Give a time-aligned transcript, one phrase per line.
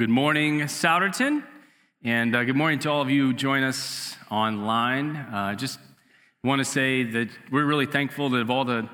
[0.00, 1.44] good morning, Souderton,
[2.02, 5.14] and uh, good morning to all of you who join us online.
[5.14, 5.78] Uh, just
[6.42, 8.88] want to say that we're really thankful that of all the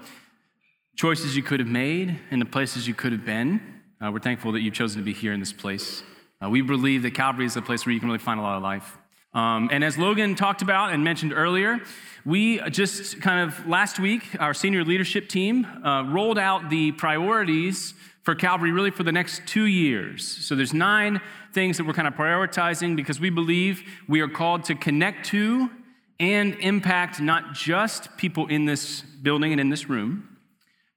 [0.97, 3.61] choices you could have made and the places you could have been,
[4.05, 6.03] uh, we're thankful that you've chosen to be here in this place.
[6.45, 8.57] Uh, we believe that Calvary is a place where you can really find a lot
[8.57, 8.99] of life.
[9.33, 11.79] Um, and as Logan talked about and mentioned earlier,
[12.25, 17.95] we just kind of last week, our senior leadership team uh, rolled out the priorities
[18.27, 20.27] for Calvary really for the next two years.
[20.27, 21.21] So there's nine
[21.53, 25.71] things that we're kind of prioritizing because we believe we are called to connect to
[26.19, 30.37] and impact not just people in this building and in this room,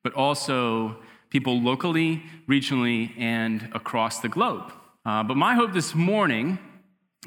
[0.04, 0.98] but also
[1.30, 4.74] people locally, regionally, and across the globe.
[5.06, 6.58] Uh, but my hope this morning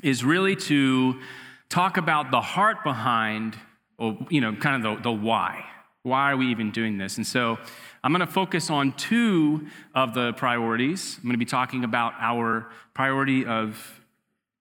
[0.03, 1.21] is really to
[1.69, 3.57] talk about the heart behind,
[3.99, 5.65] or, you know, kind of the, the why.
[6.03, 7.17] Why are we even doing this?
[7.17, 7.59] And so
[8.03, 11.17] I'm going to focus on two of the priorities.
[11.19, 14.01] I'm going to be talking about our priority of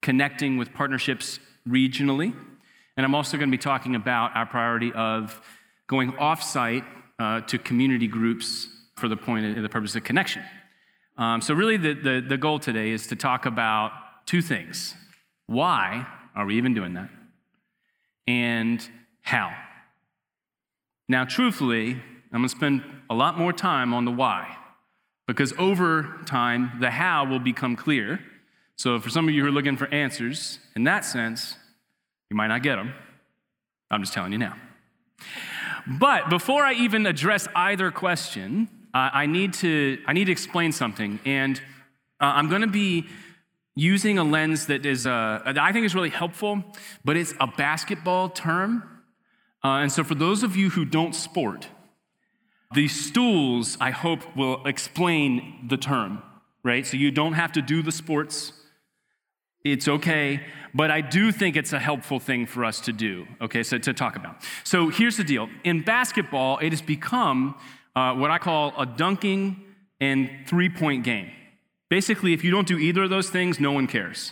[0.02, 2.36] connecting with partnerships regionally.
[2.96, 5.42] And I'm also going to be talking about our priority of
[5.88, 6.86] going offsite
[7.20, 10.44] uh, to community groups for the point of the purpose of connection.
[11.18, 13.92] Um, so, really, the, the, the goal today is to talk about
[14.26, 14.96] two things
[15.48, 17.10] why are we even doing that?
[18.26, 18.88] And
[19.22, 19.54] how.
[21.12, 21.90] Now, truthfully,
[22.32, 24.56] I'm going to spend a lot more time on the why,
[25.28, 28.22] because over time, the how will become clear.
[28.78, 31.58] So, for some of you who are looking for answers, in that sense,
[32.30, 32.94] you might not get them.
[33.92, 34.56] I'm just telling you now.
[35.86, 40.72] But before I even address either question, uh, I, need to, I need to explain
[40.72, 41.20] something.
[41.26, 41.58] And
[42.22, 43.10] uh, I'm going to be
[43.76, 46.64] using a lens that is, uh, that I think is really helpful,
[47.04, 48.91] but it's a basketball term.
[49.64, 51.68] Uh, and so, for those of you who don't sport,
[52.74, 56.24] the stools, I hope, will explain the term,
[56.64, 56.86] right?
[56.86, 58.54] So you don't have to do the sports.
[59.64, 60.42] It's okay,
[60.74, 63.94] but I do think it's a helpful thing for us to do, okay, so to
[63.94, 64.38] talk about.
[64.64, 67.56] So here's the deal in basketball, it has become
[67.96, 69.64] uh, what I call a dunking
[70.00, 71.30] and three point game.
[71.90, 74.32] Basically, if you don't do either of those things, no one cares.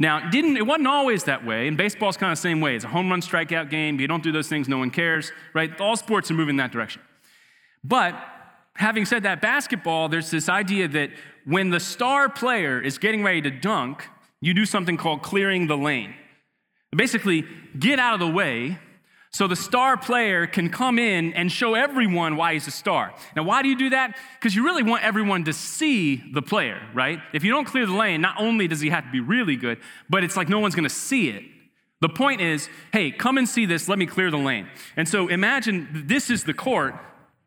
[0.00, 2.74] Now, it didn't, it wasn't always that way, and baseball's kind of the same way.
[2.74, 3.96] It's a home run strikeout game.
[3.96, 5.78] If you don't do those things, no one cares, right?
[5.78, 7.02] All sports are moving in that direction.
[7.84, 8.14] But
[8.76, 11.10] having said that, basketball, there's this idea that
[11.44, 14.08] when the star player is getting ready to dunk,
[14.40, 16.14] you do something called clearing the lane.
[16.96, 17.44] Basically,
[17.78, 18.78] get out of the way
[19.32, 23.14] so the star player can come in and show everyone why he's a star.
[23.36, 24.16] Now, why do you do that?
[24.34, 27.20] Because you really want everyone to see the player, right?
[27.32, 29.78] If you don't clear the lane, not only does he have to be really good,
[30.08, 31.44] but it's like no one's gonna see it.
[32.00, 34.68] The point is, hey, come and see this, let me clear the lane.
[34.96, 36.94] And so imagine this is the court,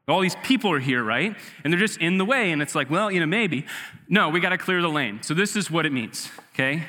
[0.08, 1.36] all these people are here, right?
[1.64, 2.52] And they're just in the way.
[2.52, 3.66] And it's like, well, you know, maybe.
[4.08, 5.24] No, we got to clear the lane.
[5.24, 6.84] So this is what it means, okay?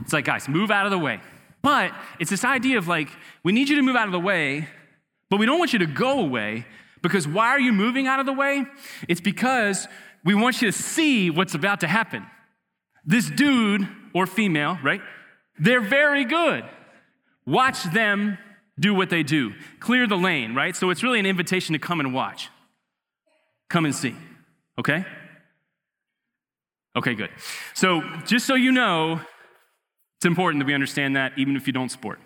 [0.00, 1.20] It's like, guys, move out of the way.
[1.62, 3.08] But it's this idea of like,
[3.42, 4.68] we need you to move out of the way,
[5.30, 6.66] but we don't want you to go away
[7.02, 8.64] because why are you moving out of the way?
[9.08, 9.86] It's because
[10.24, 12.26] we want you to see what's about to happen.
[13.04, 15.00] This dude or female, right?
[15.58, 16.64] They're very good.
[17.46, 18.38] Watch them
[18.78, 19.52] do what they do.
[19.80, 20.76] Clear the lane, right?
[20.76, 22.48] So it's really an invitation to come and watch.
[23.68, 24.14] Come and see,
[24.78, 25.04] okay?
[26.96, 27.30] Okay, good.
[27.74, 29.20] So just so you know,
[30.18, 32.18] it's important that we understand that even if you don't sport.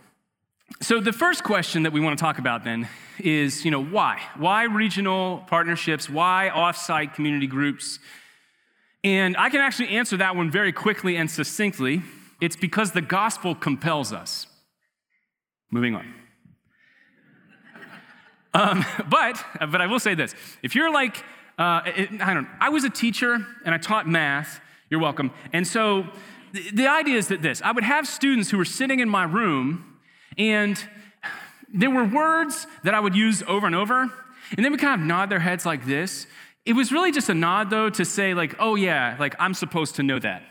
[0.80, 2.88] So the first question that we want to talk about then
[3.18, 4.18] is, you know, why?
[4.38, 6.08] Why regional partnerships?
[6.08, 7.98] Why offsite community groups?
[9.04, 12.02] And I can actually answer that one very quickly and succinctly.
[12.40, 14.46] It's because the gospel compels us.
[15.70, 16.14] Moving on.
[18.54, 21.24] Um, but, but I will say this if you're like,
[21.58, 24.60] uh, it, I don't I was a teacher and I taught math,
[24.90, 25.30] you're welcome.
[25.54, 26.06] And so
[26.52, 29.98] the, idea is that this I would have students who were sitting in my room
[30.36, 30.82] and
[31.72, 34.02] there were words that I would use over and over,
[34.56, 36.26] and they would kind of nod their heads like this.
[36.66, 39.96] It was really just a nod, though, to say, like, oh, yeah, like, I'm supposed
[39.96, 40.42] to know that.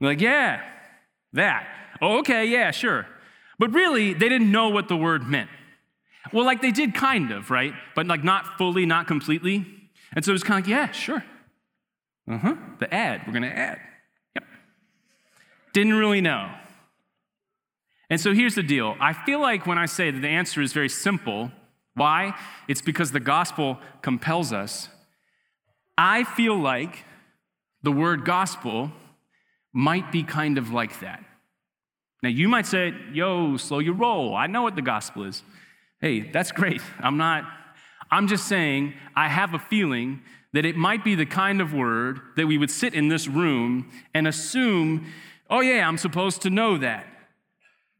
[0.00, 0.62] Like, yeah,
[1.32, 1.66] that.
[2.00, 3.06] Oh, okay, yeah, sure.
[3.58, 5.50] But really, they didn't know what the word meant.
[6.32, 7.74] Well, like they did kind of, right?
[7.94, 9.66] But like not fully, not completely.
[10.12, 11.24] And so it was kind of like, yeah, sure.
[12.30, 12.54] Uh huh.
[12.78, 13.80] The ad, we're going to add.
[15.72, 16.50] Didn't really know.
[18.10, 20.72] And so here's the deal I feel like when I say that the answer is
[20.72, 21.50] very simple,
[21.94, 22.34] why?
[22.68, 24.88] It's because the gospel compels us.
[25.96, 27.04] I feel like
[27.82, 28.92] the word gospel
[29.72, 31.24] might be kind of like that.
[32.22, 34.34] Now, you might say, yo, slow your roll.
[34.34, 35.42] I know what the gospel is.
[36.00, 36.80] Hey, that's great.
[37.00, 37.44] I'm not,
[38.10, 40.22] I'm just saying, I have a feeling
[40.52, 43.90] that it might be the kind of word that we would sit in this room
[44.14, 45.06] and assume,
[45.50, 47.06] oh, yeah, I'm supposed to know that.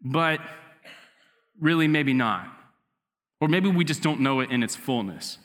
[0.03, 0.41] But
[1.61, 2.47] really, maybe not.
[3.41, 5.39] Or maybe we just don't know it in its fullness.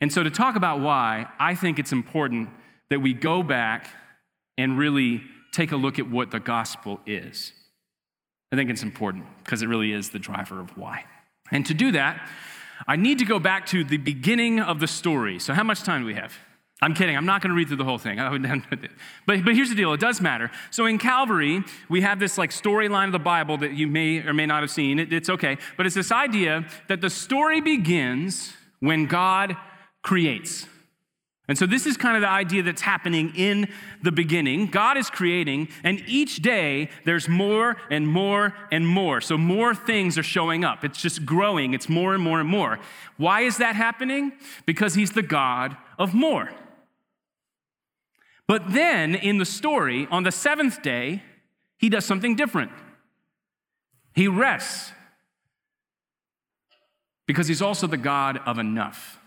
[0.00, 2.50] And so, to talk about why, I think it's important
[2.90, 3.88] that we go back
[4.56, 5.22] and really
[5.52, 7.52] take a look at what the gospel is.
[8.52, 11.04] I think it's important because it really is the driver of why.
[11.50, 12.28] And to do that,
[12.86, 15.38] I need to go back to the beginning of the story.
[15.38, 16.32] So, how much time do we have?
[16.80, 17.16] I'm kidding.
[17.16, 18.18] I'm not going to read through the whole thing.
[19.26, 20.50] but, but here's the deal it does matter.
[20.70, 24.32] So, in Calvary, we have this like storyline of the Bible that you may or
[24.32, 25.00] may not have seen.
[25.00, 25.58] It, it's okay.
[25.76, 29.56] But it's this idea that the story begins when God
[30.02, 30.66] creates.
[31.48, 33.72] And so, this is kind of the idea that's happening in
[34.04, 34.66] the beginning.
[34.66, 39.20] God is creating, and each day there's more and more and more.
[39.20, 40.84] So, more things are showing up.
[40.84, 42.78] It's just growing, it's more and more and more.
[43.16, 44.32] Why is that happening?
[44.64, 46.50] Because He's the God of more.
[48.48, 51.22] But then in the story, on the seventh day,
[51.78, 52.72] He does something different.
[54.14, 54.92] He rests
[57.26, 59.20] because He's also the God of enough.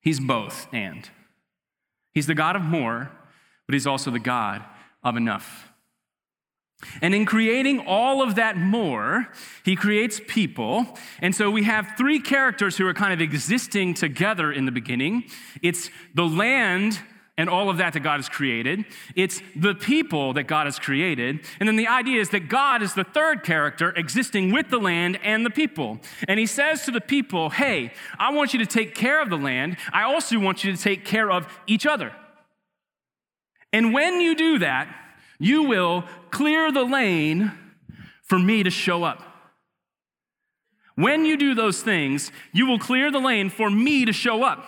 [0.00, 1.10] He's both and.
[2.14, 3.10] He's the God of more,
[3.66, 4.64] but he's also the God
[5.02, 5.65] of enough.
[7.00, 9.28] And in creating all of that more,
[9.64, 10.86] he creates people.
[11.20, 15.24] And so we have three characters who are kind of existing together in the beginning
[15.62, 17.00] it's the land
[17.38, 18.84] and all of that that God has created.
[19.14, 21.40] It's the people that God has created.
[21.60, 25.18] And then the idea is that God is the third character existing with the land
[25.22, 25.98] and the people.
[26.28, 29.36] And he says to the people, hey, I want you to take care of the
[29.36, 29.76] land.
[29.92, 32.12] I also want you to take care of each other.
[33.70, 35.05] And when you do that,
[35.38, 37.52] you will clear the lane
[38.22, 39.22] for me to show up.
[40.94, 44.64] When you do those things, you will clear the lane for me to show up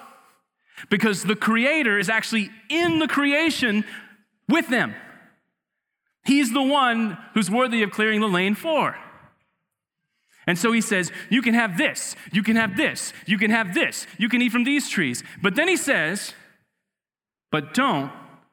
[0.91, 3.85] because the Creator is actually in the creation
[4.49, 4.94] with them.
[6.25, 8.97] He's the one who's worthy of clearing the lane for.
[10.47, 13.75] And so he says, You can have this, you can have this, you can have
[13.75, 15.23] this, you can eat from these trees.
[15.43, 16.35] But then he says,
[17.50, 18.12] But don't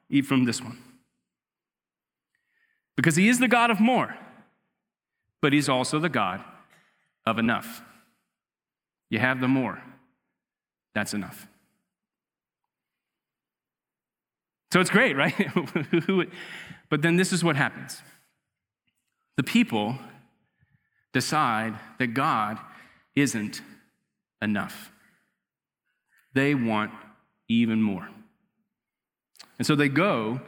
[0.10, 0.78] eat from this one.
[2.96, 4.16] Because he is the God of more,
[5.42, 6.44] but he's also the God
[7.26, 7.82] of enough.
[9.10, 9.82] You have the more,
[10.94, 11.48] that's enough.
[14.72, 15.34] So it's great, right?
[16.90, 18.02] but then this is what happens
[19.38, 19.98] the people
[21.14, 22.58] decide that God
[23.16, 23.62] isn't
[24.42, 24.92] enough,
[26.34, 26.92] they want
[27.48, 28.10] even more.
[29.58, 30.42] And so they go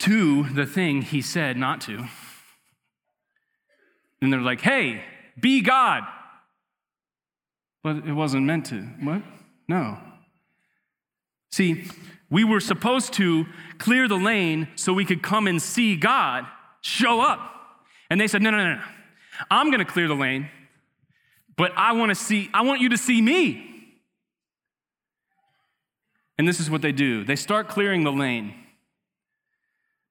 [0.00, 2.06] to the thing he said not to.
[4.20, 5.02] And they're like, hey,
[5.38, 6.04] be God.
[7.82, 8.80] But it wasn't meant to.
[9.00, 9.22] What?
[9.68, 9.98] No.
[11.50, 11.84] See,
[12.30, 13.46] we were supposed to
[13.78, 16.46] clear the lane so we could come and see God
[16.80, 17.40] show up.
[18.10, 18.82] And they said, No, no, no, no.
[19.50, 20.48] I'm going to clear the lane,
[21.56, 23.62] but I want to see, I want you to see me.
[26.38, 28.54] And this is what they do they start clearing the lane.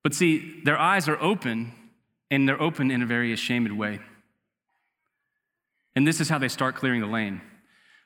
[0.06, 1.72] But see, their eyes are open,
[2.30, 4.00] and they're open in a very ashamed way.
[5.96, 7.42] And this is how they start clearing the lane.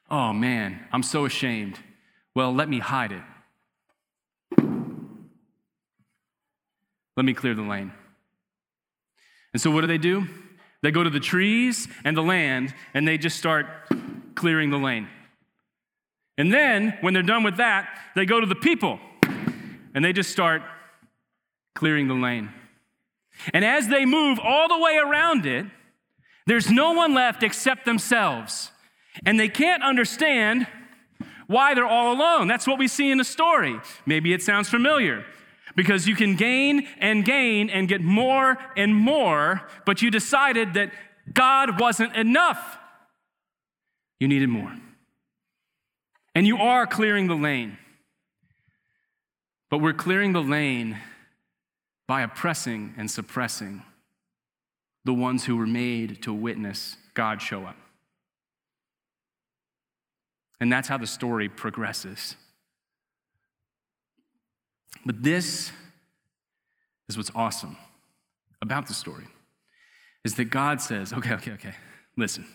[0.09, 1.77] Oh man, I'm so ashamed.
[2.33, 3.21] Well, let me hide it.
[7.17, 7.91] Let me clear the lane.
[9.51, 10.25] And so, what do they do?
[10.81, 13.65] They go to the trees and the land and they just start
[14.35, 15.09] clearing the lane.
[16.37, 19.01] And then, when they're done with that, they go to the people
[19.93, 20.61] and they just start
[21.79, 22.49] clearing the lane.
[23.53, 25.65] And as they move all the way around it,
[26.45, 28.71] there's no one left except themselves.
[29.25, 30.67] And they can't understand
[31.47, 32.49] why they're all alone.
[32.49, 33.79] That's what we see in the story.
[34.05, 35.23] Maybe it sounds familiar
[35.77, 40.91] because you can gain and gain and get more and more, but you decided that
[41.31, 42.77] God wasn't enough.
[44.19, 44.75] You needed more.
[46.35, 47.77] And you are clearing the lane.
[49.69, 50.97] But we're clearing the lane
[52.09, 53.83] by oppressing and suppressing
[55.05, 57.75] the ones who were made to witness God show up.
[60.59, 62.35] And that's how the story progresses.
[65.05, 65.71] But this
[67.09, 67.77] is what's awesome
[68.59, 69.27] about the story
[70.25, 71.75] is that God says, okay, okay, okay,
[72.17, 72.47] listen.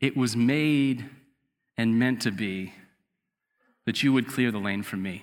[0.00, 1.08] It was made
[1.78, 2.72] and meant to be
[3.86, 5.22] that you would clear the lane for me.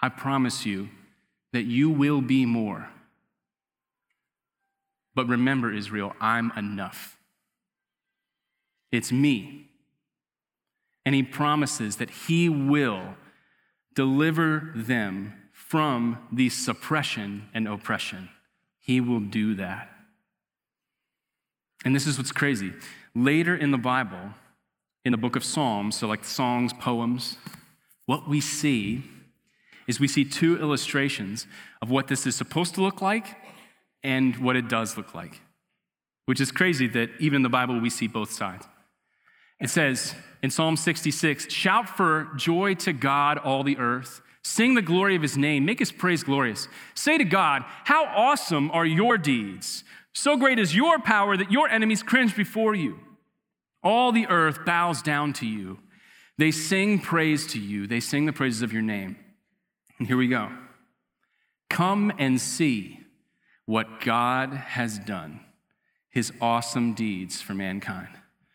[0.00, 0.88] I promise you
[1.54, 2.88] that you will be more.
[5.14, 7.16] But remember, Israel, I'm enough.
[8.90, 9.68] It's me.
[11.06, 13.14] And he promises that he will
[13.94, 18.30] deliver them from the suppression and oppression.
[18.80, 19.90] He will do that.
[21.84, 22.72] And this is what's crazy.
[23.14, 24.30] Later in the Bible,
[25.04, 27.36] in the book of Psalms, so like songs, poems,
[28.06, 29.04] what we see
[29.86, 31.46] is we see two illustrations
[31.82, 33.36] of what this is supposed to look like
[34.02, 35.40] and what it does look like,
[36.26, 38.66] which is crazy that even in the Bible we see both sides.
[39.60, 44.20] It says in Psalm 66 Shout for joy to God, all the earth.
[44.42, 45.64] Sing the glory of his name.
[45.64, 46.68] Make his praise glorious.
[46.94, 49.84] Say to God, How awesome are your deeds!
[50.12, 53.00] So great is your power that your enemies cringe before you.
[53.82, 55.78] All the earth bows down to you.
[56.38, 57.86] They sing praise to you.
[57.86, 59.16] They sing the praises of your name.
[59.98, 60.50] Here we go.
[61.70, 63.00] Come and see
[63.66, 65.40] what God has done,
[66.10, 68.08] his awesome deeds for mankind.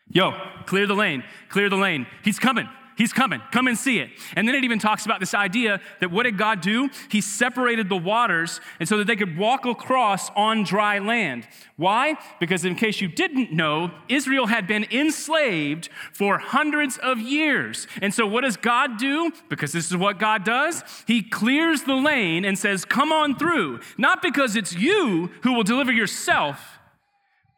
[0.08, 0.32] Yo,
[0.66, 2.06] clear the lane, clear the lane.
[2.22, 2.68] He's coming.
[2.96, 3.40] He's coming.
[3.50, 4.10] Come and see it.
[4.36, 6.90] And then it even talks about this idea that what did God do?
[7.08, 11.48] He separated the waters and so that they could walk across on dry land.
[11.76, 12.16] Why?
[12.40, 17.86] Because in case you didn't know, Israel had been enslaved for hundreds of years.
[18.02, 19.32] And so what does God do?
[19.48, 20.84] Because this is what God does.
[21.06, 25.62] He clears the lane and says, "Come on through." Not because it's you who will
[25.62, 26.78] deliver yourself,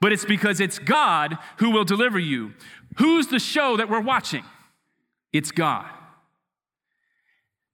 [0.00, 2.54] but it's because it's God who will deliver you.
[2.98, 4.44] Who's the show that we're watching?
[5.32, 5.86] It's God.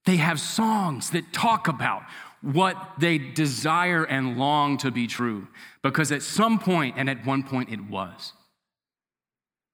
[0.07, 2.03] They have songs that talk about
[2.41, 5.49] what they desire and long to be true,
[5.83, 8.33] because at some point and at one point it was.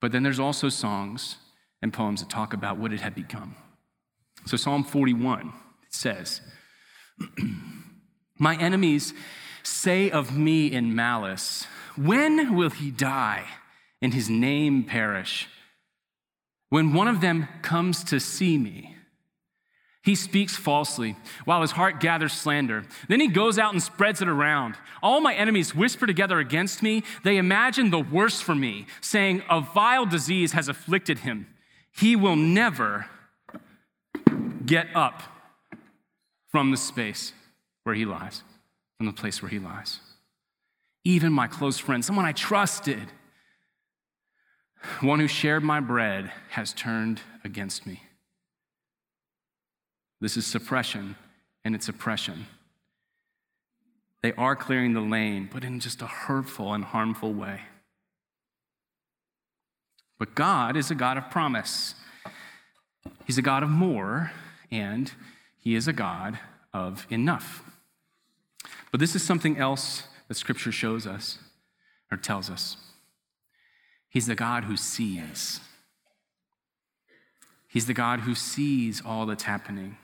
[0.00, 1.36] But then there's also songs
[1.82, 3.56] and poems that talk about what it had become.
[4.46, 5.52] So, Psalm 41
[5.88, 6.40] says,
[8.38, 9.14] My enemies
[9.62, 13.44] say of me in malice, When will he die
[14.02, 15.48] and his name perish?
[16.74, 18.96] When one of them comes to see me,
[20.02, 21.14] he speaks falsely
[21.44, 22.82] while his heart gathers slander.
[23.06, 24.74] Then he goes out and spreads it around.
[25.00, 27.04] All my enemies whisper together against me.
[27.22, 31.46] They imagine the worst for me, saying, A vile disease has afflicted him.
[31.92, 33.06] He will never
[34.66, 35.22] get up
[36.48, 37.34] from the space
[37.84, 38.42] where he lies,
[38.96, 40.00] from the place where he lies.
[41.04, 43.12] Even my close friend, someone I trusted,
[45.00, 48.02] one who shared my bread has turned against me.
[50.20, 51.16] This is suppression
[51.64, 52.46] and it's oppression.
[54.22, 57.60] They are clearing the lane, but in just a hurtful and harmful way.
[60.18, 61.94] But God is a God of promise.
[63.26, 64.32] He's a God of more,
[64.70, 65.12] and
[65.58, 66.38] He is a God
[66.72, 67.62] of enough.
[68.90, 71.38] But this is something else that Scripture shows us
[72.10, 72.78] or tells us.
[74.14, 75.58] He's the God who sees.
[77.66, 79.96] He's the God who sees all that's happening.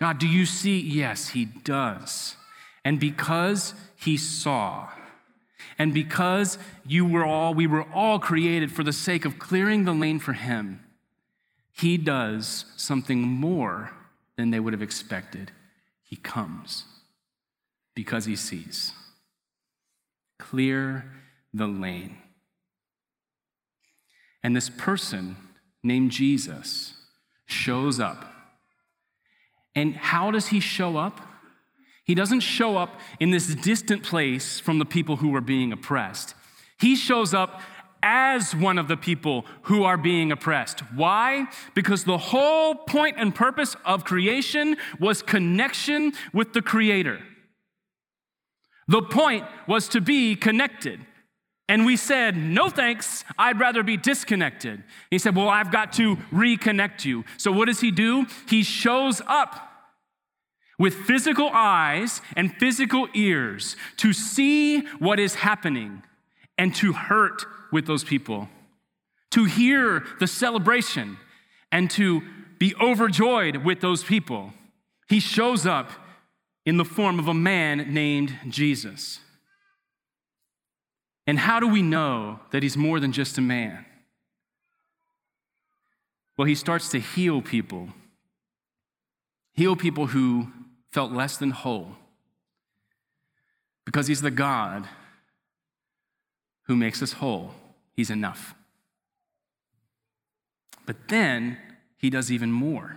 [0.00, 0.78] God, do you see?
[0.78, 2.36] Yes, He does.
[2.84, 4.90] And because He saw,
[5.76, 6.56] and because
[6.86, 10.34] you were all, we were all created for the sake of clearing the lane for
[10.34, 10.78] Him,
[11.72, 13.90] He does something more
[14.36, 15.50] than they would have expected.
[16.04, 16.84] He comes
[17.96, 18.92] because He sees.
[20.38, 21.10] Clear
[21.52, 22.18] the lane.
[24.48, 25.36] And this person
[25.82, 26.94] named Jesus
[27.44, 28.24] shows up.
[29.74, 31.20] And how does he show up?
[32.02, 36.34] He doesn't show up in this distant place from the people who are being oppressed.
[36.80, 37.60] He shows up
[38.02, 40.80] as one of the people who are being oppressed.
[40.94, 41.48] Why?
[41.74, 47.20] Because the whole point and purpose of creation was connection with the Creator.
[48.86, 51.00] The point was to be connected.
[51.68, 54.82] And we said, No thanks, I'd rather be disconnected.
[55.10, 57.24] He said, Well, I've got to reconnect you.
[57.36, 58.26] So what does he do?
[58.48, 59.68] He shows up
[60.78, 66.02] with physical eyes and physical ears to see what is happening
[66.56, 68.48] and to hurt with those people,
[69.32, 71.18] to hear the celebration
[71.70, 72.22] and to
[72.58, 74.52] be overjoyed with those people.
[75.08, 75.90] He shows up
[76.64, 79.20] in the form of a man named Jesus.
[81.28, 83.84] And how do we know that he's more than just a man?
[86.38, 87.90] Well, he starts to heal people,
[89.52, 90.48] heal people who
[90.90, 91.96] felt less than whole,
[93.84, 94.88] because he's the God
[96.62, 97.50] who makes us whole.
[97.92, 98.54] He's enough.
[100.86, 101.58] But then
[101.98, 102.96] he does even more.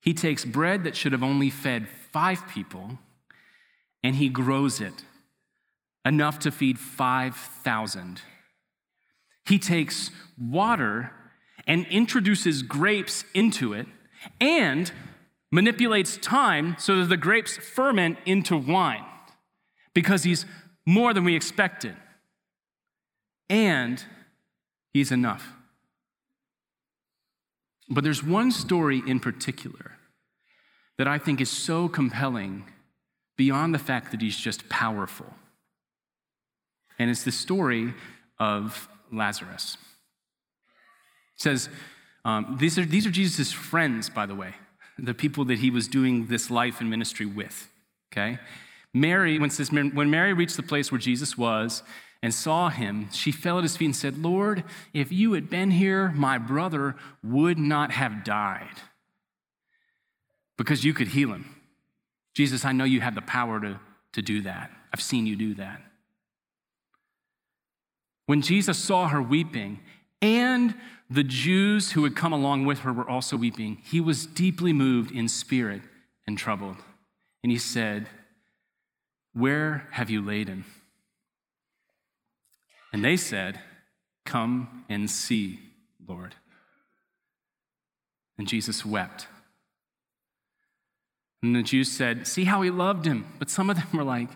[0.00, 2.98] He takes bread that should have only fed five people
[4.02, 5.04] and he grows it
[6.04, 8.20] enough to feed 5,000.
[9.46, 11.10] He takes water
[11.66, 13.86] and introduces grapes into it
[14.40, 14.90] and
[15.50, 19.04] manipulates time so that the grapes ferment into wine
[19.94, 20.46] because he's
[20.86, 21.96] more than we expected.
[23.48, 24.02] And
[24.92, 25.52] he's enough.
[27.88, 29.92] But there's one story in particular
[30.98, 32.64] that I think is so compelling
[33.36, 35.26] beyond the fact that he's just powerful.
[36.98, 37.94] And it's the story
[38.38, 39.76] of Lazarus.
[41.36, 41.68] It says,
[42.24, 44.54] um, these, are, these are Jesus' friends, by the way,
[44.98, 47.68] the people that he was doing this life and ministry with.
[48.12, 48.38] Okay?
[48.92, 51.82] Mary, when, says, when Mary reached the place where Jesus was
[52.22, 55.72] and saw him, she fell at his feet and said, Lord, if you had been
[55.72, 58.80] here, my brother would not have died
[60.56, 61.56] because you could heal him.
[62.34, 63.80] Jesus, I know you have the power to,
[64.12, 64.70] to do that.
[64.92, 65.82] I've seen you do that.
[68.26, 69.80] When Jesus saw her weeping,
[70.22, 70.74] and
[71.10, 75.10] the Jews who had come along with her were also weeping, he was deeply moved
[75.10, 75.82] in spirit
[76.26, 76.76] and troubled.
[77.42, 78.08] And he said,
[79.34, 80.64] Where have you laid him?
[82.92, 83.60] And they said,
[84.24, 85.58] Come and see,
[86.06, 86.34] Lord.
[88.38, 89.26] And Jesus wept.
[91.42, 93.26] And the Jews said, See how he loved him.
[93.38, 94.30] But some of them were like,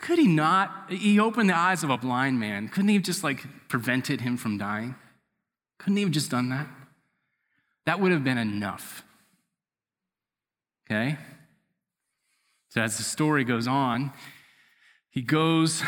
[0.00, 0.90] Could he not?
[0.90, 2.68] He opened the eyes of a blind man.
[2.68, 4.94] Couldn't he have just like prevented him from dying?
[5.78, 6.66] Couldn't he have just done that?
[7.86, 9.04] That would have been enough.
[10.90, 11.16] Okay?
[12.68, 14.12] So as the story goes on,
[15.10, 15.82] he goes,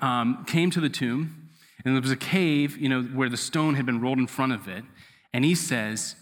[0.00, 1.50] um, came to the tomb,
[1.84, 4.52] and there was a cave, you know, where the stone had been rolled in front
[4.52, 4.84] of it.
[5.32, 6.16] And he says,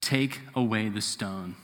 [0.00, 1.56] Take away the stone.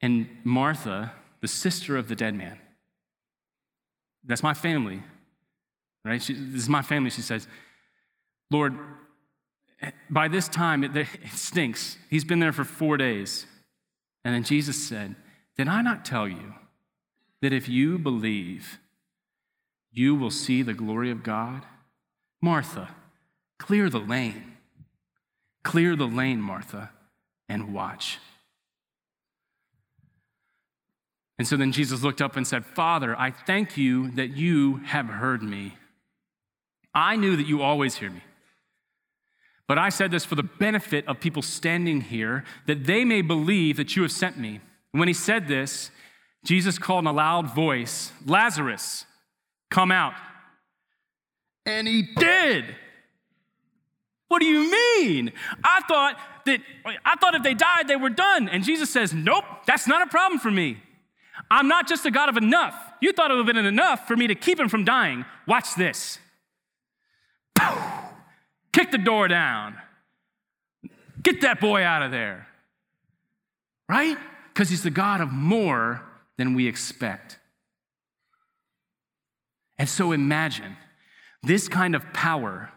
[0.00, 2.58] And Martha, the sister of the dead man,
[4.28, 5.02] that's my family,
[6.04, 6.22] right?
[6.22, 7.10] She, this is my family.
[7.10, 7.48] She says,
[8.50, 8.78] Lord,
[10.10, 11.96] by this time it, it stinks.
[12.10, 13.46] He's been there for four days.
[14.24, 15.16] And then Jesus said,
[15.56, 16.54] Did I not tell you
[17.40, 18.78] that if you believe,
[19.90, 21.64] you will see the glory of God?
[22.42, 22.94] Martha,
[23.58, 24.56] clear the lane.
[25.62, 26.90] Clear the lane, Martha,
[27.48, 28.18] and watch.
[31.38, 35.06] And so then Jesus looked up and said, Father, I thank you that you have
[35.06, 35.74] heard me.
[36.94, 38.22] I knew that you always hear me.
[39.68, 43.76] But I said this for the benefit of people standing here, that they may believe
[43.76, 44.60] that you have sent me.
[44.92, 45.90] And when he said this,
[46.44, 49.04] Jesus called in a loud voice, Lazarus,
[49.70, 50.14] come out.
[51.66, 52.64] And he did.
[54.28, 55.32] What do you mean?
[55.62, 56.60] I thought that
[57.04, 58.48] I thought if they died, they were done.
[58.48, 60.78] And Jesus says, Nope, that's not a problem for me.
[61.50, 62.74] I'm not just a God of enough.
[63.00, 65.24] You thought it would have been enough for me to keep him from dying.
[65.46, 66.18] Watch this.
[68.72, 69.76] Kick the door down.
[71.22, 72.46] Get that boy out of there.
[73.88, 74.16] Right?
[74.52, 76.02] Because he's the God of more
[76.36, 77.38] than we expect.
[79.78, 80.76] And so imagine
[81.42, 82.70] this kind of power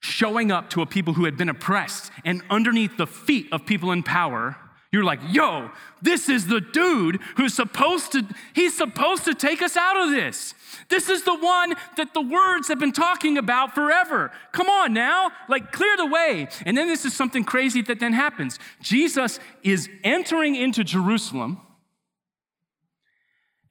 [0.00, 3.90] showing up to a people who had been oppressed and underneath the feet of people
[3.90, 4.56] in power
[4.94, 9.76] you're like, yo, this is the dude who's supposed to, he's supposed to take us
[9.76, 10.54] out of this.
[10.88, 14.30] This is the one that the words have been talking about forever.
[14.52, 16.48] Come on now, like clear the way.
[16.64, 18.58] And then this is something crazy that then happens.
[18.80, 21.60] Jesus is entering into Jerusalem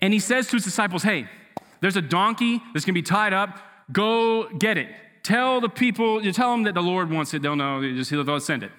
[0.02, 1.30] and he says to his disciples, hey,
[1.80, 3.60] there's a donkey that's gonna be tied up.
[3.92, 4.90] Go get it.
[5.24, 7.42] Tell the people, you tell them that the Lord wants it.
[7.42, 8.72] They'll know, just he'll send it.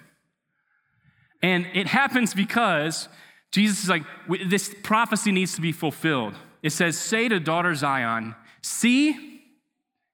[1.45, 3.07] And it happens because
[3.53, 4.03] Jesus is like,
[4.47, 6.33] this prophecy needs to be fulfilled.
[6.63, 9.43] It says, Say to daughter Zion, see,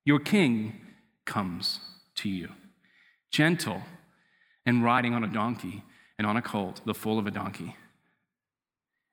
[0.05, 0.81] your king
[1.25, 1.79] comes
[2.17, 2.49] to you,
[3.31, 3.81] gentle
[4.67, 5.85] and riding on a donkey
[6.19, 7.77] and on a colt, the foal of a donkey.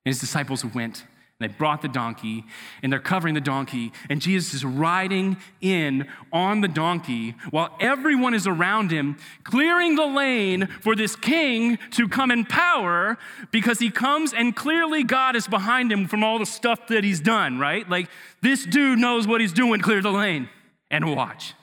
[0.04, 1.04] And his disciples went
[1.40, 2.46] they brought the donkey
[2.82, 8.34] and they're covering the donkey, and Jesus is riding in on the donkey while everyone
[8.34, 13.18] is around him, clearing the lane for this king to come in power
[13.52, 17.20] because he comes and clearly God is behind him from all the stuff that he's
[17.20, 17.88] done, right?
[17.88, 18.10] Like
[18.42, 20.50] this dude knows what he's doing, clear the lane
[20.90, 21.54] and watch.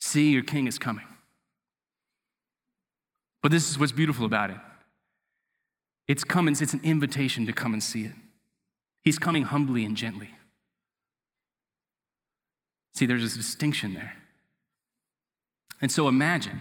[0.00, 1.06] See, your king is coming.
[3.42, 4.58] But this is what's beautiful about it.
[6.08, 8.12] It's coming, it's an invitation to come and see it.
[9.02, 10.30] He's coming humbly and gently.
[12.94, 14.14] See, there's a distinction there.
[15.80, 16.60] And so imagine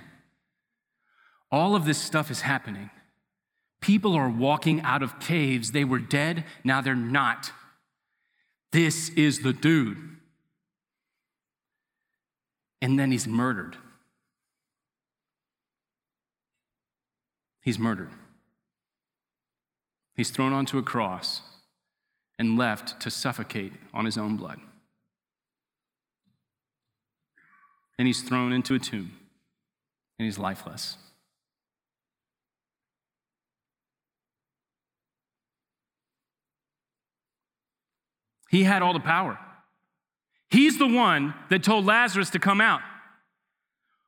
[1.51, 2.89] all of this stuff is happening.
[3.81, 5.71] People are walking out of caves.
[5.71, 7.51] They were dead, now they're not.
[8.71, 9.97] This is the dude.
[12.81, 13.75] And then he's murdered.
[17.69, 18.09] he's murdered.
[20.15, 21.41] He's thrown onto a cross
[22.39, 24.59] and left to suffocate on his own blood.
[27.99, 29.11] And he's thrown into a tomb
[30.17, 30.95] and he's lifeless.
[38.49, 39.37] He had all the power.
[40.49, 42.81] He's the one that told Lazarus to come out.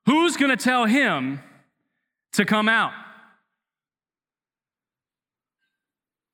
[0.07, 1.41] Who's going to tell him
[2.33, 2.93] to come out?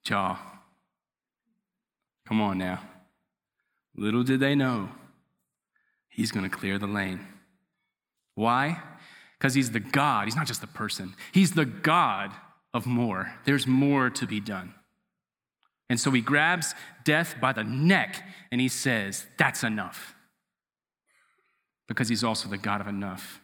[0.06, 0.57] Jaw.
[2.28, 2.82] Come on now.
[3.96, 4.90] Little did they know,
[6.10, 7.26] he's going to clear the lane.
[8.36, 8.82] Why?
[9.38, 10.26] Because he's the God.
[10.26, 12.32] He's not just the person, he's the God
[12.74, 13.34] of more.
[13.46, 14.74] There's more to be done.
[15.90, 20.14] And so he grabs death by the neck and he says, That's enough.
[21.88, 23.40] Because he's also the God of enough.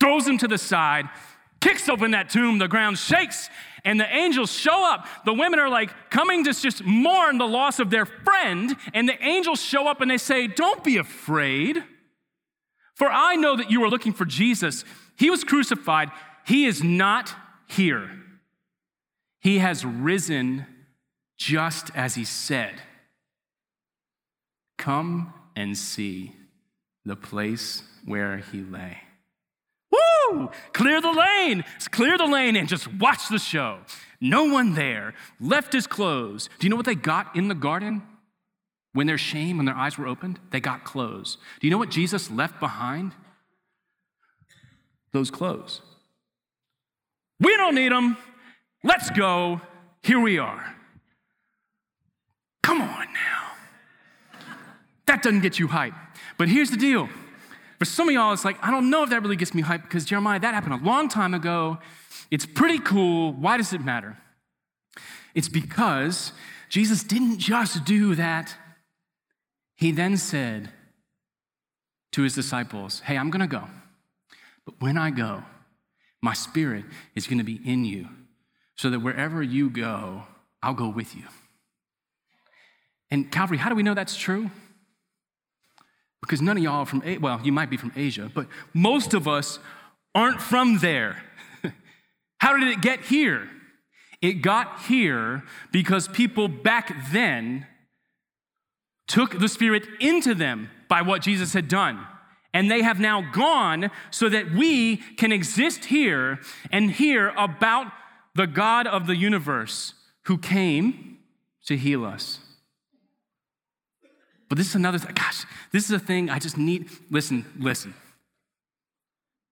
[0.00, 1.08] Throws him to the side,
[1.60, 3.48] kicks open that tomb, the ground shakes,
[3.84, 5.06] and the angels show up.
[5.24, 9.22] The women are like coming to just mourn the loss of their friend, and the
[9.22, 11.82] angels show up and they say, Don't be afraid,
[12.94, 14.84] for I know that you are looking for Jesus.
[15.16, 16.10] He was crucified,
[16.46, 17.34] he is not
[17.66, 18.10] here.
[19.40, 20.66] He has risen
[21.36, 22.74] just as he said.
[24.78, 26.34] Come and see
[27.04, 29.03] the place where he lay.
[30.30, 30.50] Woo!
[30.72, 31.64] Clear the lane.
[31.90, 33.78] Clear the lane and just watch the show.
[34.20, 36.48] No one there left his clothes.
[36.58, 38.02] Do you know what they got in the garden?
[38.92, 41.36] When their shame, when their eyes were opened, they got clothes.
[41.60, 43.12] Do you know what Jesus left behind?
[45.12, 45.82] Those clothes.
[47.40, 48.16] We don't need them.
[48.84, 49.60] Let's go.
[50.02, 50.74] Here we are.
[52.62, 53.52] Come on now.
[55.06, 55.94] That doesn't get you hype.
[56.38, 57.08] But here's the deal.
[57.78, 59.82] For some of y'all, it's like, I don't know if that really gets me hyped
[59.82, 61.78] because Jeremiah, that happened a long time ago.
[62.30, 63.32] It's pretty cool.
[63.32, 64.18] Why does it matter?
[65.34, 66.32] It's because
[66.68, 68.54] Jesus didn't just do that.
[69.76, 70.70] He then said
[72.12, 73.64] to his disciples, Hey, I'm going to go.
[74.64, 75.42] But when I go,
[76.22, 76.84] my spirit
[77.14, 78.08] is going to be in you
[78.76, 80.22] so that wherever you go,
[80.62, 81.24] I'll go with you.
[83.10, 84.50] And Calvary, how do we know that's true?
[86.24, 89.28] Because none of y'all are from, well, you might be from Asia, but most of
[89.28, 89.58] us
[90.14, 91.22] aren't from there.
[92.38, 93.50] how did it get here?
[94.22, 97.66] It got here because people back then
[99.06, 102.06] took the Spirit into them by what Jesus had done.
[102.54, 106.38] And they have now gone so that we can exist here
[106.70, 107.88] and hear about
[108.34, 111.18] the God of the universe who came
[111.66, 112.38] to heal us.
[114.48, 115.14] But this is another thing.
[115.14, 116.88] Gosh, this is a thing I just need.
[117.10, 117.94] Listen, listen.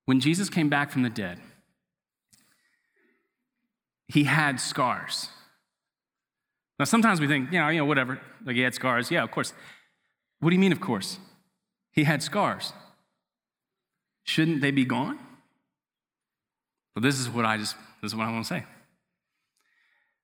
[0.05, 1.39] When Jesus came back from the dead,
[4.09, 5.29] he had scars.
[6.79, 9.11] Now, sometimes we think, you know, you know, whatever, like he had scars.
[9.11, 9.53] Yeah, of course.
[10.41, 11.19] What do you mean, of course?
[11.93, 12.73] He had scars.
[14.25, 15.19] Shouldn't they be gone?
[16.95, 18.65] Well, this is what I just, this is what I want to say.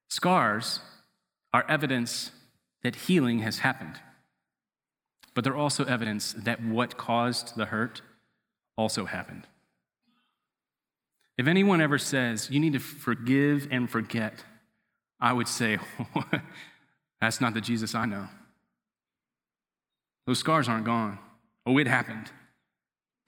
[0.08, 0.80] Scars
[1.52, 2.32] are evidence
[2.82, 4.00] that healing has happened
[5.38, 8.02] but they're also evidence that what caused the hurt
[8.76, 9.46] also happened.
[11.36, 14.42] If anyone ever says, you need to forgive and forget,
[15.20, 15.78] I would say,
[17.20, 18.26] that's not the Jesus I know.
[20.26, 21.20] Those scars aren't gone.
[21.64, 22.32] Oh, it happened.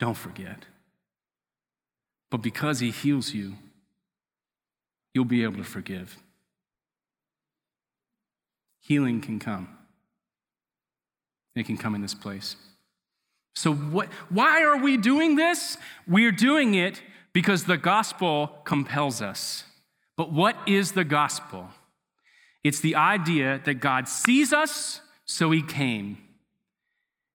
[0.01, 0.65] Don't forget.
[2.29, 3.55] But because he heals you,
[5.15, 6.17] you'll be able to forgive.
[8.81, 9.77] Healing can come
[11.55, 12.57] it can come in this place.
[13.55, 15.77] So, what, why are we doing this?
[16.07, 19.65] We're doing it because the gospel compels us.
[20.17, 21.69] But what is the gospel?
[22.63, 26.19] It's the idea that God sees us, so he came.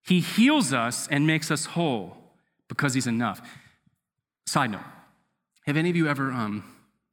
[0.06, 2.15] He heals us and makes us whole
[2.67, 3.41] because he's enough.
[4.45, 4.82] Side note
[5.65, 6.63] Have any of you ever um,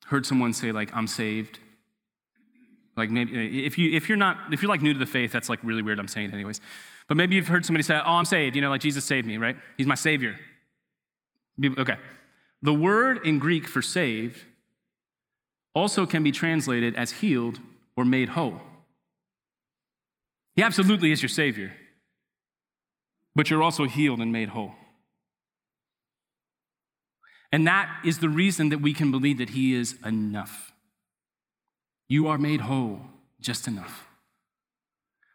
[0.07, 1.59] heard someone say, like, I'm saved?
[2.97, 5.49] Like maybe if you if you're not if you're like new to the faith, that's
[5.49, 5.99] like really weird.
[5.99, 6.61] I'm saying it anyways.
[7.09, 8.55] But maybe you've heard somebody say, Oh, I'm saved.
[8.55, 9.57] You know, like Jesus saved me, right?
[9.77, 10.39] He's my Savior.
[11.79, 11.97] Okay.
[12.63, 14.45] The word in Greek for saved
[15.75, 17.59] also can be translated as healed
[17.97, 18.61] or made whole.
[20.55, 21.73] He absolutely is your Savior,
[23.35, 24.73] but you're also healed and made whole.
[27.51, 30.72] And that is the reason that we can believe that He is enough.
[32.09, 33.01] You are made whole
[33.41, 34.07] just enough.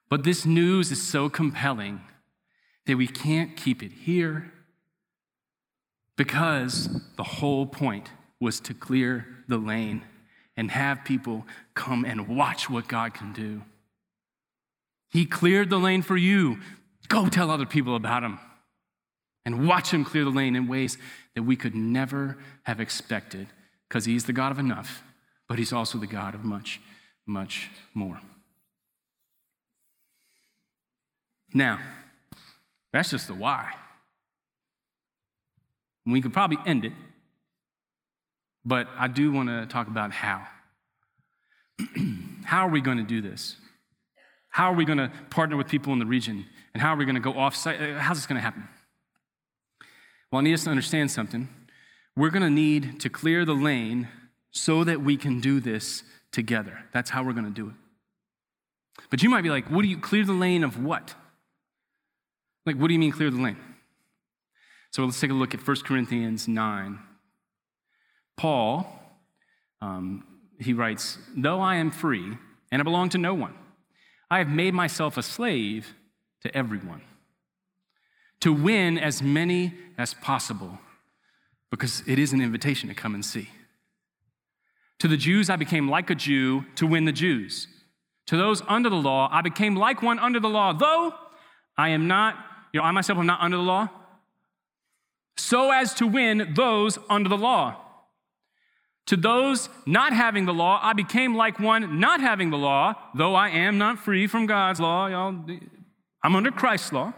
[0.10, 2.02] But this news is so compelling
[2.86, 4.52] that we can't keep it here
[6.16, 10.04] because the whole point was to clear the lane
[10.56, 13.64] and have people come and watch what God can do.
[15.10, 16.60] He cleared the lane for you.
[17.08, 18.40] Go tell other people about him
[19.46, 20.98] and watch him clear the lane in ways
[21.36, 23.48] that we could never have expected
[23.88, 25.04] because he's the God of enough,
[25.48, 26.82] but he's also the God of much,
[27.26, 28.20] much more.
[31.54, 31.80] Now,
[32.92, 33.72] that's just the why.
[36.06, 36.94] We could probably end it,
[38.66, 40.46] but I do want to talk about how.
[42.46, 43.56] how are we going to do this?
[44.50, 46.46] How are we going to partner with people in the region?
[46.74, 47.82] And how are we going to go off site?
[47.82, 48.68] Uh, how's this going to happen?
[50.32, 51.50] Well, I need us to understand something.
[52.16, 54.08] We're going to need to clear the lane
[54.52, 56.80] so that we can do this together.
[56.94, 57.76] That's how we're going to do it.
[59.10, 61.14] But you might be like, what do you clear the lane of what?
[62.66, 63.58] Like, what do you mean clear the lane?
[64.92, 67.00] So let's take a look at 1 Corinthians 9.
[68.36, 68.88] Paul,
[69.82, 70.24] um,
[70.60, 72.38] he writes, Though I am free
[72.72, 73.54] and I belong to no one,
[74.30, 75.96] I have made myself a slave
[76.42, 77.02] to everyone
[78.42, 80.80] to win as many as possible
[81.72, 83.50] because it is an invitation to come and see.
[85.00, 87.68] To the Jews, I became like a Jew to win the Jews.
[88.28, 91.14] To those under the law, I became like one under the law, though
[91.78, 92.36] I am not,
[92.74, 93.90] you know, I myself am not under the law,
[95.38, 97.76] so as to win those under the law.
[99.06, 103.36] To those not having the law, I became like one not having the law, though
[103.36, 105.08] I am not free from God's law.
[105.08, 105.46] Y'all,
[106.24, 107.14] I'm under Christ's law.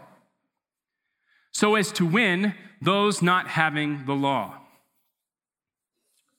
[1.50, 4.58] So as to win those not having the law.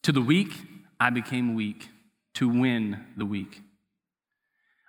[0.04, 0.54] To the weak,
[1.02, 1.90] I became weak
[2.36, 3.64] to win the weak.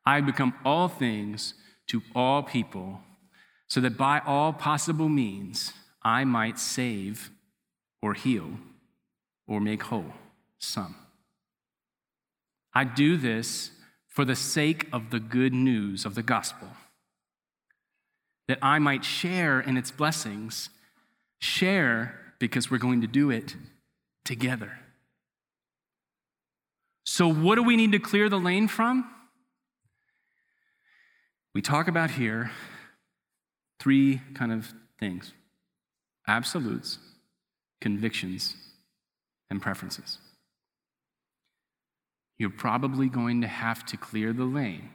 [0.04, 1.54] I become all things
[1.86, 3.00] to all people,
[3.66, 5.72] so that by all possible means
[6.02, 7.30] I might save
[8.02, 8.58] or heal
[9.46, 10.12] or make whole
[10.58, 10.96] some.
[12.74, 13.70] I do this
[14.06, 16.68] for the sake of the good news of the gospel,
[18.48, 20.68] that I might share in its blessings,
[21.38, 23.56] share because we're going to do it
[24.26, 24.81] together.
[27.04, 29.08] So, what do we need to clear the lane from?
[31.54, 32.50] We talk about here
[33.78, 35.32] three kind of things
[36.26, 36.98] absolutes,
[37.80, 38.54] convictions,
[39.50, 40.18] and preferences
[42.42, 44.90] you're probably going to have to clear the lane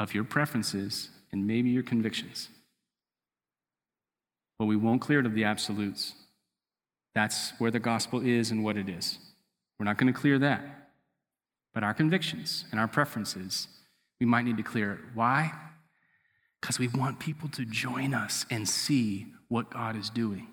[0.00, 2.48] of your preferences and maybe your convictions.
[4.58, 6.14] But we won't clear it of the absolutes.
[7.14, 9.18] That's where the gospel is and what it is.
[9.80, 10.62] We're not going to clear that.
[11.72, 13.66] But our convictions and our preferences,
[14.20, 14.98] we might need to clear it.
[15.14, 15.52] Why?
[16.60, 20.48] Because we want people to join us and see what God is doing.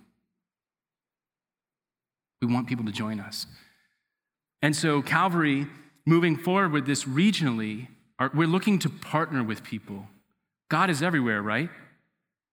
[2.41, 3.47] We want people to join us.
[4.61, 5.67] And so, Calvary,
[6.05, 7.89] moving forward with this regionally,
[8.33, 10.07] we're looking to partner with people.
[10.69, 11.69] God is everywhere, right?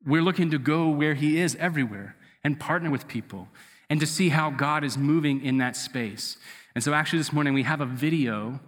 [0.04, 3.48] We're looking to go where He is everywhere and partner with people
[3.88, 6.36] and to see how God is moving in that space.
[6.74, 8.58] And so, actually, this morning we have a video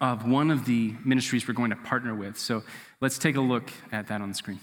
[0.00, 2.38] of one of the ministries we're going to partner with.
[2.38, 2.62] So,
[3.02, 4.58] let's take a look at that on the screen.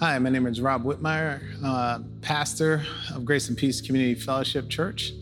[0.00, 5.12] Hi, my name is Rob Whitmire, uh, pastor of Grace and Peace Community Fellowship Church,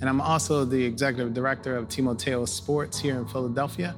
[0.00, 3.96] and I'm also the executive director of Timoteo Sports here in Philadelphia.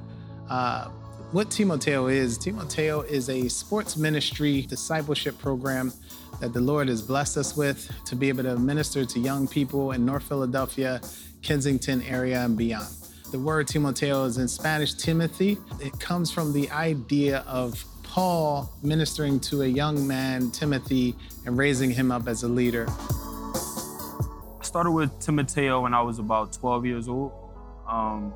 [0.49, 0.85] Uh,
[1.31, 5.93] what Timoteo is, Timoteo is a sports ministry discipleship program
[6.41, 9.91] that the Lord has blessed us with to be able to minister to young people
[9.91, 10.99] in North Philadelphia,
[11.41, 12.93] Kensington area, and beyond.
[13.31, 15.57] The word Timoteo is in Spanish Timothy.
[15.79, 21.91] It comes from the idea of Paul ministering to a young man, Timothy, and raising
[21.91, 22.87] him up as a leader.
[22.89, 27.31] I started with Timoteo when I was about 12 years old.
[27.87, 28.33] Um,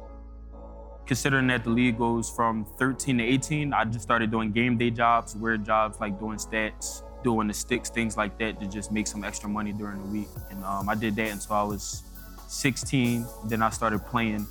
[1.05, 4.91] considering that the league goes from 13 to 18, I just started doing game day
[4.91, 9.07] jobs, weird jobs like doing stats, doing the sticks, things like that to just make
[9.07, 10.27] some extra money during the week.
[10.51, 12.03] And um, I did that until I was
[12.47, 13.25] 16.
[13.45, 14.45] Then I started playing,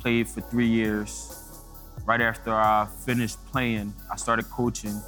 [0.00, 1.38] played for three years,
[2.06, 4.98] right after I finished playing, I started coaching,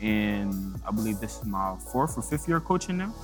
[0.00, 3.14] and I believe this is my fourth or fifth year coaching now.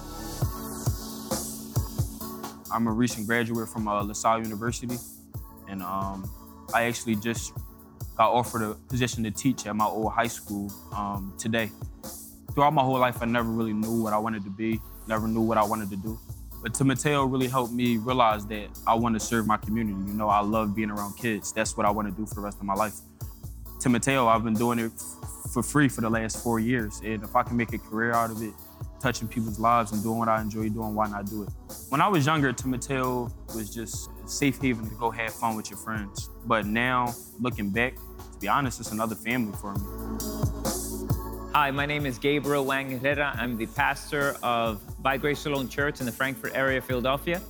[2.70, 4.98] I'm a recent graduate from uh, LaSalle University,
[5.70, 6.30] and um,
[6.74, 7.54] I actually just
[8.18, 11.70] got offered a position to teach at my old high school um, today.
[12.52, 15.40] Throughout my whole life, I never really knew what I wanted to be, never knew
[15.40, 16.18] what I wanted to do.
[16.62, 19.96] But Timoteo really helped me realize that I want to serve my community.
[20.06, 21.52] You know, I love being around kids.
[21.52, 22.94] That's what I want to do for the rest of my life.
[23.78, 24.92] Timoteo, I've been doing it
[25.54, 27.00] for free for the last four years.
[27.02, 28.52] And if I can make a career out of it,
[29.00, 31.48] touching people's lives and doing what I enjoy doing, why not do it?
[31.88, 35.70] When I was younger, Timoteo was just a safe haven to go have fun with
[35.70, 36.28] your friends.
[36.44, 40.89] But now, looking back, to be honest, it's another family for me.
[41.52, 43.34] Hi, my name is Gabriel Wang Herrera.
[43.36, 47.42] I'm the pastor of By Grace Shalom Church in the Frankford area of Philadelphia.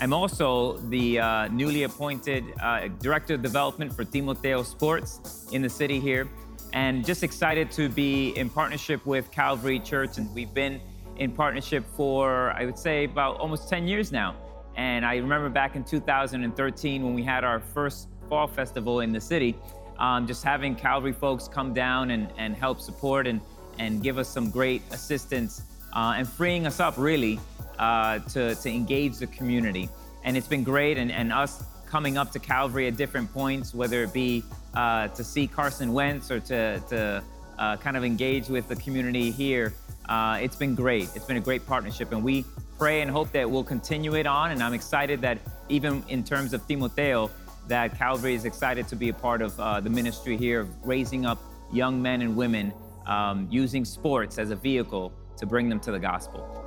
[0.00, 5.68] I'm also the uh, newly appointed uh, Director of Development for Timoteo Sports in the
[5.68, 6.28] city here.
[6.72, 10.18] And just excited to be in partnership with Calvary Church.
[10.18, 10.80] And we've been
[11.16, 14.36] in partnership for, I would say, about almost 10 years now.
[14.76, 19.20] And I remember back in 2013 when we had our first fall festival in the
[19.20, 19.56] city,
[19.98, 23.40] um, just having Calvary folks come down and, and help support and,
[23.78, 25.62] and give us some great assistance
[25.94, 27.40] uh, and freeing us up really
[27.78, 29.88] uh, to, to engage the community.
[30.24, 34.02] And it's been great, and, and us coming up to Calvary at different points, whether
[34.02, 37.24] it be uh, to see Carson Wentz or to, to
[37.58, 39.74] uh, kind of engage with the community here.
[40.08, 41.08] Uh, it's been great.
[41.14, 42.44] It's been a great partnership, and we
[42.78, 44.52] pray and hope that we'll continue it on.
[44.52, 47.30] And I'm excited that even in terms of Timoteo,
[47.68, 51.38] that Calvary is excited to be a part of uh, the ministry here, raising up
[51.72, 52.72] young men and women
[53.06, 56.64] um, using sports as a vehicle to bring them to the gospel.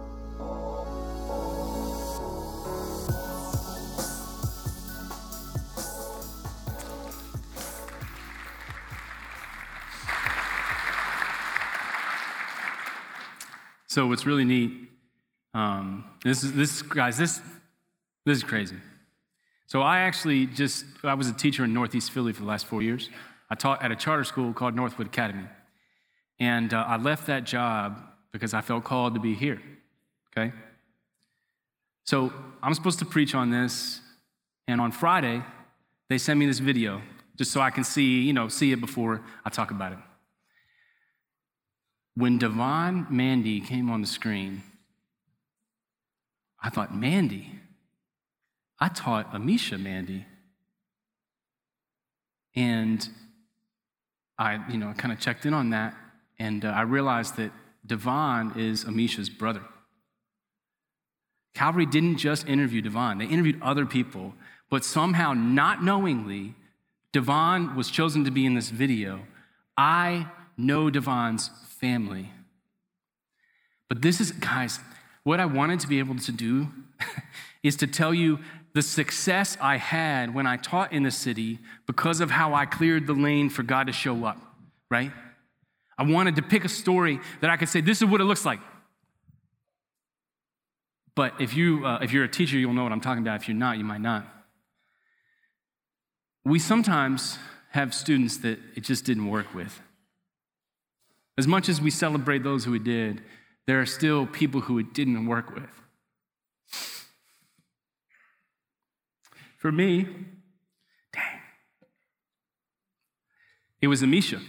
[13.87, 14.71] So what's really neat,
[15.53, 17.41] um, this is this guys, this
[18.25, 18.77] this is crazy.
[19.71, 22.81] So I actually just I was a teacher in Northeast Philly for the last four
[22.81, 23.09] years.
[23.49, 25.47] I taught at a charter school called Northwood Academy,
[26.41, 27.97] and uh, I left that job
[28.33, 29.61] because I felt called to be here.
[30.27, 30.51] Okay.
[32.03, 34.01] So I'm supposed to preach on this,
[34.67, 35.41] and on Friday
[36.09, 37.01] they sent me this video
[37.37, 39.99] just so I can see you know see it before I talk about it.
[42.15, 44.63] When Devon Mandy came on the screen,
[46.61, 47.61] I thought, Mandy?
[48.81, 50.25] I taught Amisha Mandy.
[52.55, 53.07] And
[54.37, 55.95] I, you know, kind of checked in on that,
[56.39, 57.51] and uh, I realized that
[57.85, 59.61] Devon is Amisha's brother.
[61.53, 64.33] Calvary didn't just interview Devon, they interviewed other people,
[64.69, 66.55] but somehow, not knowingly,
[67.13, 69.19] Devon was chosen to be in this video.
[69.77, 72.31] I know Devon's family.
[73.89, 74.79] But this is, guys,
[75.23, 76.69] what I wanted to be able to do
[77.63, 78.39] is to tell you
[78.73, 83.07] the success I had when I taught in the city because of how I cleared
[83.07, 84.37] the lane for God to show up,
[84.89, 85.11] right?
[85.97, 88.45] I wanted to pick a story that I could say, this is what it looks
[88.45, 88.59] like.
[91.15, 93.41] But if, you, uh, if you're a teacher, you'll know what I'm talking about.
[93.41, 94.25] If you're not, you might not.
[96.45, 97.37] We sometimes
[97.71, 99.81] have students that it just didn't work with.
[101.37, 103.21] As much as we celebrate those who it did,
[103.67, 105.69] there are still people who it didn't work with.
[109.61, 110.07] For me,
[111.13, 111.39] dang,
[113.79, 114.41] it was Amisha.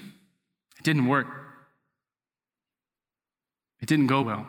[0.79, 1.27] It didn't work.
[3.83, 4.47] It didn't go well.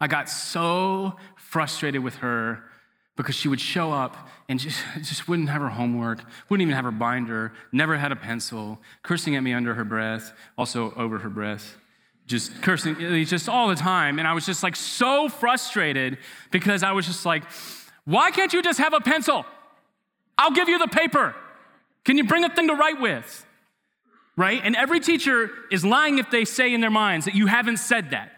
[0.00, 2.64] I got so frustrated with her
[3.14, 4.16] because she would show up
[4.48, 8.16] and just, just wouldn't have her homework, wouldn't even have her binder, never had a
[8.16, 11.76] pencil, cursing at me under her breath, also over her breath,
[12.26, 14.18] just cursing, eh, just all the time.
[14.18, 16.16] And I was just like so frustrated
[16.50, 17.42] because I was just like,
[18.04, 19.44] why can't you just have a pencil?
[20.36, 21.34] I'll give you the paper.
[22.04, 23.46] Can you bring a thing to write with?
[24.36, 24.60] Right?
[24.64, 28.10] And every teacher is lying if they say in their minds that you haven't said
[28.10, 28.32] that.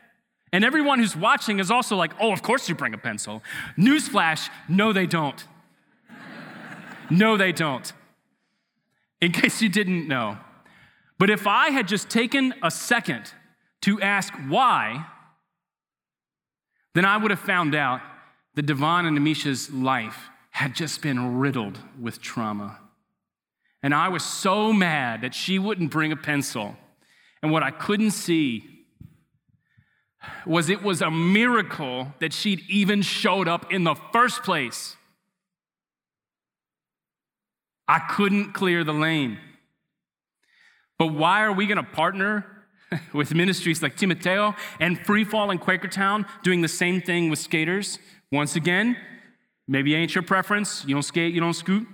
[0.53, 3.43] And everyone who's watching is also like, oh, of course you bring a pencil.
[3.79, 5.43] Newsflash, no, they don't.
[7.11, 7.93] no, they don't.
[9.21, 10.39] In case you didn't know.
[11.19, 13.33] But if I had just taken a second
[13.83, 15.07] to ask why,
[16.95, 18.01] then I would have found out
[18.55, 22.79] that Devon and Amisha's life had just been riddled with trauma.
[23.83, 26.77] And I was so mad that she wouldn't bring a pencil.
[27.43, 28.65] And what I couldn't see
[30.47, 34.97] was it was a miracle that she'd even showed up in the first place.
[37.87, 39.39] I couldn't clear the lane.
[40.99, 42.47] But why are we going to partner
[43.13, 47.99] with ministries like Timoteo and Free Fall in Quakertown doing the same thing with skaters?
[48.35, 48.97] Once again,
[49.69, 50.85] maybe ain't your preference.
[50.85, 51.87] You don't skate, you don't scoot.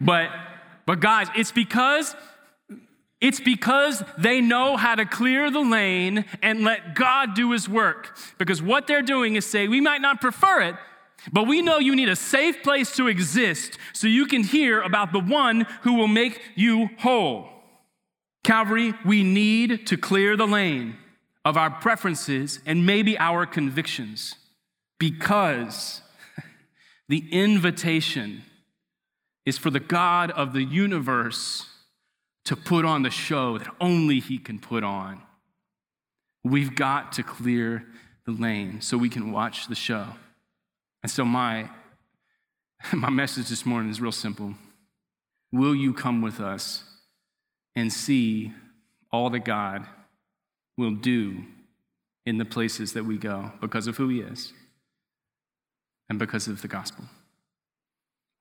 [0.00, 0.30] But
[0.86, 2.14] but guys, it's because
[3.20, 8.16] it's because they know how to clear the lane and let God do his work.
[8.38, 10.76] Because what they're doing is say, we might not prefer it,
[11.32, 15.12] but we know you need a safe place to exist so you can hear about
[15.12, 17.48] the one who will make you whole.
[18.44, 20.96] Calvary, we need to clear the lane.
[21.44, 24.36] of our preferences and maybe our convictions
[25.02, 26.00] because
[27.08, 28.42] the invitation
[29.44, 31.66] is for the God of the universe
[32.44, 35.20] to put on the show that only He can put on.
[36.44, 37.84] We've got to clear
[38.26, 40.06] the lane so we can watch the show.
[41.02, 41.68] And so, my,
[42.92, 44.54] my message this morning is real simple.
[45.50, 46.84] Will you come with us
[47.74, 48.52] and see
[49.10, 49.84] all that God
[50.78, 51.42] will do
[52.24, 54.52] in the places that we go because of who He is
[56.12, 57.06] and because of the gospel?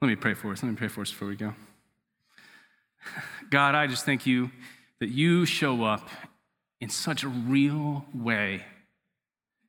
[0.01, 0.61] Let me pray for us.
[0.61, 1.53] Let me pray for us before we go.
[3.49, 4.51] God, I just thank you
[4.99, 6.09] that you show up
[6.81, 8.65] in such a real way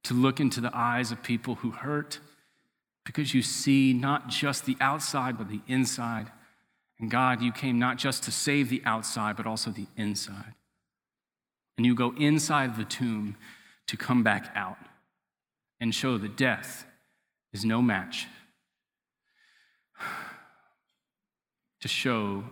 [0.02, 2.18] to look into the eyes of people who hurt
[3.06, 6.26] because you see not just the outside, but the inside.
[6.98, 10.54] And God, you came not just to save the outside, but also the inside.
[11.76, 13.36] And you go inside the tomb
[13.86, 14.78] to come back out
[15.80, 16.84] and show that death
[17.52, 18.26] is no match.
[21.80, 22.44] To show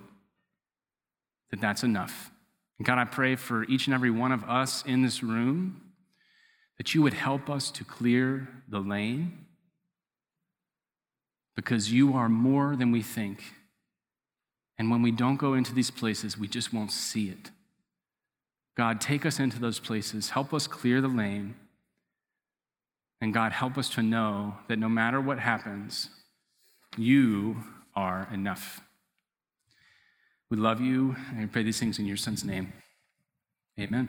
[1.53, 2.32] that that's enough.
[2.78, 5.82] And God, I pray for each and every one of us in this room
[6.78, 9.46] that you would help us to clear the lane
[11.55, 13.44] because you are more than we think.
[14.78, 17.51] And when we don't go into these places, we just won't see it.
[18.76, 21.55] God, take us into those places, help us clear the lane.
[23.20, 26.08] And God, help us to know that no matter what happens,
[26.96, 27.56] you
[27.94, 28.80] are enough.
[30.50, 32.72] We love you, and I pray these things in your son's name.
[33.78, 34.08] Amen.